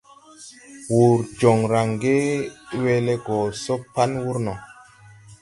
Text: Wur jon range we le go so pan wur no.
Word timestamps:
Wur 0.95 1.17
jon 1.39 1.59
range 1.73 2.17
we 2.81 2.93
le 3.05 3.15
go 3.25 3.37
so 3.63 3.73
pan 3.93 4.11
wur 4.23 4.37
no. 4.45 4.53